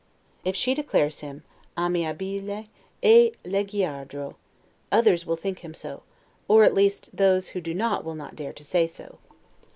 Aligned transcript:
If 0.43 0.55
she 0.55 0.73
declares 0.73 1.19
him 1.19 1.43
'amabile 1.77 2.65
e 3.03 3.31
leggiadro', 3.45 4.33
others 4.91 5.27
will 5.27 5.35
think 5.37 5.59
him 5.59 5.75
so, 5.75 6.01
or 6.47 6.63
at 6.63 6.73
least 6.73 7.15
those 7.15 7.49
who 7.49 7.61
do 7.61 7.75
not 7.75 8.03
will 8.03 8.15
not 8.15 8.35
dare 8.35 8.53
to 8.53 8.63
say 8.63 8.87
so. 8.87 9.19